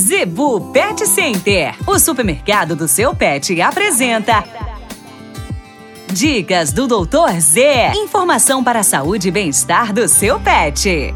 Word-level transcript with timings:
Zebu 0.00 0.72
Pet 0.72 1.06
Center, 1.06 1.74
o 1.86 1.98
supermercado 1.98 2.74
do 2.74 2.88
seu 2.88 3.14
pet, 3.14 3.60
apresenta. 3.60 4.42
Dicas 6.10 6.72
do 6.72 6.86
Doutor 6.86 7.38
Z. 7.38 7.92
Informação 7.94 8.64
para 8.64 8.80
a 8.80 8.82
saúde 8.82 9.28
e 9.28 9.30
bem-estar 9.30 9.92
do 9.92 10.08
seu 10.08 10.40
pet. 10.40 11.14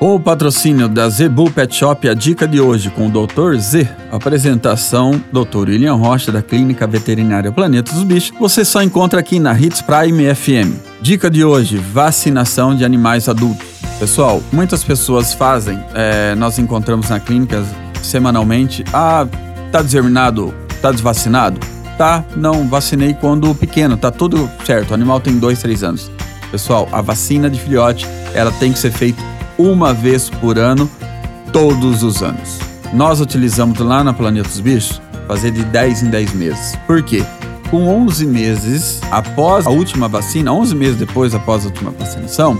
O 0.00 0.18
patrocínio 0.18 0.88
da 0.88 1.06
Zebu 1.10 1.50
Pet 1.50 1.74
Shop, 1.74 2.08
a 2.08 2.14
dica 2.14 2.48
de 2.48 2.58
hoje 2.58 2.88
com 2.88 3.08
o 3.08 3.10
Dr. 3.10 3.58
Z. 3.58 3.86
Apresentação 4.10 5.22
Dr. 5.30 5.68
William 5.68 5.96
Rocha, 5.96 6.32
da 6.32 6.40
Clínica 6.40 6.86
Veterinária 6.86 7.52
Planeta 7.52 7.92
dos 7.92 8.04
Bichos. 8.04 8.32
Você 8.40 8.64
só 8.64 8.82
encontra 8.82 9.20
aqui 9.20 9.38
na 9.38 9.52
Hits 9.52 9.82
Prime 9.82 10.34
FM. 10.34 10.80
Dica 11.02 11.30
de 11.30 11.44
hoje: 11.44 11.76
vacinação 11.76 12.74
de 12.74 12.86
animais 12.86 13.28
adultos. 13.28 13.69
Pessoal, 14.00 14.42
muitas 14.50 14.82
pessoas 14.82 15.34
fazem, 15.34 15.78
é, 15.92 16.34
nós 16.34 16.58
encontramos 16.58 17.10
na 17.10 17.20
clínica 17.20 17.62
semanalmente, 18.02 18.82
ah, 18.94 19.26
tá 19.70 19.82
determinado, 19.82 20.54
tá 20.80 20.90
desvacinado? 20.90 21.60
Tá, 21.98 22.24
não, 22.34 22.66
vacinei 22.66 23.12
quando 23.12 23.54
pequeno, 23.54 23.98
tá 23.98 24.10
tudo 24.10 24.50
certo, 24.64 24.92
o 24.92 24.94
animal 24.94 25.20
tem 25.20 25.38
dois, 25.38 25.58
três 25.58 25.82
anos. 25.82 26.10
Pessoal, 26.50 26.88
a 26.90 27.02
vacina 27.02 27.50
de 27.50 27.60
filhote, 27.60 28.08
ela 28.32 28.50
tem 28.52 28.72
que 28.72 28.78
ser 28.78 28.90
feita 28.90 29.22
uma 29.58 29.92
vez 29.92 30.30
por 30.30 30.58
ano, 30.58 30.90
todos 31.52 32.02
os 32.02 32.22
anos. 32.22 32.58
Nós 32.94 33.20
utilizamos 33.20 33.78
lá 33.80 34.02
na 34.02 34.14
Planeta 34.14 34.48
dos 34.48 34.60
Bichos 34.60 34.98
fazer 35.28 35.50
de 35.50 35.62
10 35.62 36.04
em 36.04 36.08
10 36.08 36.32
meses. 36.32 36.74
Por 36.86 37.02
quê? 37.02 37.22
Com 37.70 37.86
11 37.86 38.26
meses 38.26 38.98
após 39.10 39.66
a 39.66 39.70
última 39.70 40.08
vacina, 40.08 40.50
11 40.50 40.74
meses 40.74 40.96
depois 40.96 41.34
após 41.34 41.64
a 41.64 41.68
última 41.68 41.90
vacinação, 41.90 42.58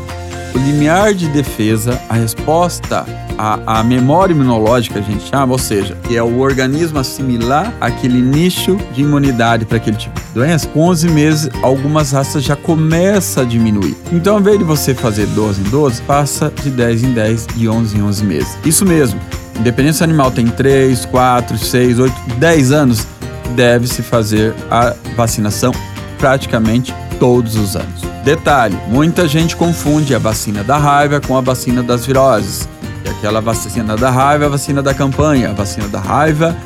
o 0.55 0.59
limiar 0.59 1.15
de 1.15 1.29
defesa, 1.29 2.01
a 2.09 2.15
resposta 2.15 3.07
à, 3.39 3.81
à 3.81 3.85
memória 3.85 4.33
imunológica, 4.33 4.99
a 4.99 5.03
gente 5.03 5.29
chama, 5.29 5.53
ou 5.53 5.59
seja, 5.59 5.97
que 6.05 6.17
é 6.17 6.23
o 6.23 6.39
organismo 6.41 6.99
assimilar 6.99 7.73
aquele 7.81 8.21
nicho 8.21 8.77
de 8.95 9.03
imunidade 9.03 9.65
para 9.65 9.77
aquele 9.77 9.97
tipo 9.97 10.19
de 10.19 10.27
doença, 10.35 10.67
com 10.69 10.81
11 10.81 11.09
meses, 11.09 11.51
algumas 11.63 12.13
raças 12.13 12.43
já 12.43 12.57
começam 12.57 13.43
a 13.43 13.47
diminuir. 13.47 13.97
Então, 14.13 14.35
ao 14.35 14.41
invés 14.41 14.59
de 14.59 14.65
você 14.65 14.95
fazer 14.95 15.27
12 15.29 15.61
em 15.61 15.65
12, 15.65 16.03
passa 16.03 16.53
de 16.63 16.71
10 16.71 17.05
em 17.05 17.13
10 17.13 17.47
e 17.57 17.69
11 17.69 17.97
em 17.97 18.03
11 18.03 18.25
meses. 18.25 18.59
Isso 18.65 18.85
mesmo, 18.85 19.21
independente 19.59 19.97
se 19.97 20.03
o 20.03 20.05
animal 20.05 20.31
tem 20.31 20.47
3, 20.47 21.05
4, 21.07 21.59
6, 21.59 21.99
8, 21.99 22.15
10 22.39 22.73
anos, 22.73 23.07
deve-se 23.55 24.03
fazer 24.03 24.55
a 24.71 24.95
vacinação 25.17 25.73
praticamente 26.19 26.95
todos 27.19 27.57
os 27.57 27.77
anos. 27.77 28.10
Detalhe: 28.25 28.79
muita 28.89 29.27
gente 29.27 29.57
confunde 29.57 30.15
a 30.15 30.19
vacina 30.19 30.63
da 30.63 30.77
raiva 30.77 31.21
com 31.21 31.37
a 31.37 31.41
vacina 31.41 31.83
das 31.83 32.05
viroses. 32.05 32.69
E 33.05 33.09
aquela 33.09 33.41
vacina 33.41 33.97
da 33.97 34.11
raiva 34.11 34.45
é 34.45 34.47
a 34.47 34.51
vacina 34.51 34.83
da 34.83 34.93
campanha. 34.93 35.51
A 35.51 35.53
vacina 35.53 35.89
da 35.89 36.01
raiva 36.01 36.57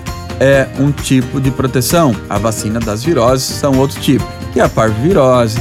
é 0.40 0.66
um 0.78 0.90
tipo 0.90 1.40
de 1.40 1.50
proteção. 1.50 2.14
A 2.28 2.38
vacina 2.38 2.80
das 2.80 3.04
viroses 3.04 3.44
são 3.44 3.78
outro 3.78 4.00
tipo, 4.00 4.24
que 4.52 4.60
é 4.60 4.64
a 4.64 4.68
parvovirose, 4.68 5.58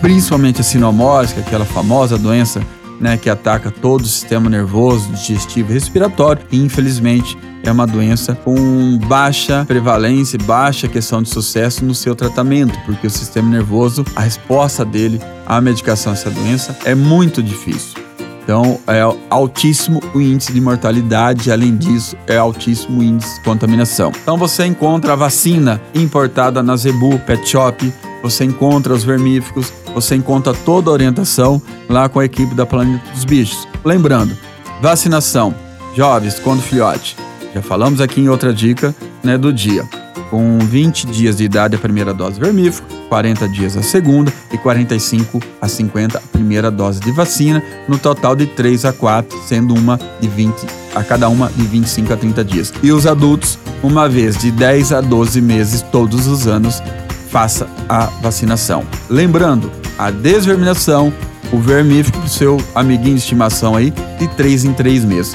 principalmente 0.00 0.60
a 0.60 0.64
sinomose, 0.64 1.34
que 1.34 1.40
é 1.40 1.42
aquela 1.42 1.64
famosa 1.64 2.18
doença 2.18 2.60
né, 3.00 3.16
que 3.16 3.30
ataca 3.30 3.70
todo 3.70 4.02
o 4.02 4.06
sistema 4.06 4.48
nervoso, 4.48 5.10
digestivo 5.12 5.70
e 5.70 5.74
respiratório. 5.74 6.42
E 6.50 6.62
infelizmente 6.62 7.36
é 7.62 7.70
uma 7.70 7.86
doença 7.86 8.34
com 8.34 8.98
baixa 9.06 9.64
prevalência, 9.66 10.38
baixa 10.38 10.88
questão 10.88 11.22
de 11.22 11.28
sucesso 11.28 11.84
no 11.84 11.94
seu 11.94 12.14
tratamento, 12.14 12.78
porque 12.86 13.06
o 13.06 13.10
sistema 13.10 13.48
nervoso, 13.48 14.04
a 14.14 14.20
resposta 14.20 14.84
dele 14.84 15.20
à 15.46 15.60
medicação 15.60 16.12
dessa 16.12 16.30
doença 16.30 16.76
é 16.84 16.94
muito 16.94 17.42
difícil. 17.42 18.08
Então, 18.48 18.80
é 18.86 19.02
altíssimo 19.28 20.00
o 20.14 20.22
índice 20.22 20.54
de 20.54 20.60
mortalidade, 20.62 21.52
além 21.52 21.76
disso, 21.76 22.16
é 22.26 22.38
altíssimo 22.38 23.00
o 23.00 23.02
índice 23.02 23.34
de 23.34 23.44
contaminação. 23.44 24.10
Então, 24.22 24.38
você 24.38 24.64
encontra 24.64 25.12
a 25.12 25.16
vacina 25.16 25.78
importada 25.94 26.62
na 26.62 26.74
Zebu 26.74 27.18
Pet 27.18 27.46
Shop, 27.46 27.92
você 28.22 28.44
encontra 28.44 28.92
os 28.92 29.04
vermífugos, 29.04 29.72
você 29.94 30.14
encontra 30.14 30.52
toda 30.52 30.90
a 30.90 30.92
orientação 30.92 31.60
lá 31.88 32.08
com 32.08 32.20
a 32.20 32.24
equipe 32.24 32.54
da 32.54 32.66
Planeta 32.66 33.04
dos 33.12 33.24
Bichos. 33.24 33.66
Lembrando, 33.84 34.36
vacinação, 34.80 35.54
jovens 35.94 36.38
quando 36.38 36.62
filhote, 36.62 37.16
já 37.54 37.62
falamos 37.62 38.00
aqui 38.00 38.20
em 38.20 38.28
outra 38.28 38.52
dica 38.52 38.94
né, 39.22 39.36
do 39.38 39.52
dia. 39.52 39.88
Com 40.30 40.58
20 40.58 41.06
dias 41.06 41.38
de 41.38 41.44
idade 41.44 41.74
a 41.74 41.78
primeira 41.78 42.12
dose 42.12 42.38
vermífugo, 42.38 42.86
40 43.08 43.48
dias 43.48 43.76
a 43.76 43.82
segunda 43.82 44.32
e 44.52 44.58
45 44.58 45.40
a 45.60 45.66
50 45.66 46.18
a 46.18 46.20
primeira 46.20 46.70
dose 46.70 47.00
de 47.00 47.10
vacina, 47.10 47.62
no 47.88 47.98
total 47.98 48.36
de 48.36 48.46
3 48.46 48.84
a 48.84 48.92
4, 48.92 49.38
sendo 49.46 49.74
uma 49.74 49.98
de 50.20 50.28
20 50.28 50.66
a 50.94 51.02
cada 51.02 51.28
uma 51.28 51.48
de 51.48 51.62
25 51.62 52.12
a 52.12 52.16
30 52.16 52.44
dias. 52.44 52.72
E 52.82 52.92
os 52.92 53.06
adultos, 53.06 53.58
uma 53.82 54.08
vez 54.08 54.36
de 54.36 54.50
10 54.50 54.92
a 54.92 55.00
12 55.00 55.40
meses 55.40 55.82
todos 55.82 56.26
os 56.26 56.46
anos, 56.46 56.82
faça 57.30 57.68
a 57.88 58.06
vacinação. 58.22 58.84
Lembrando, 59.08 59.70
a 59.98 60.10
desverminação, 60.10 61.12
o 61.52 61.58
vermífugo 61.58 62.18
para 62.18 62.26
o 62.26 62.30
seu 62.30 62.56
amiguinho 62.74 63.14
de 63.14 63.20
estimação 63.20 63.74
aí, 63.74 63.92
de 64.18 64.28
3 64.28 64.64
em 64.64 64.72
3 64.72 65.04
meses. 65.04 65.34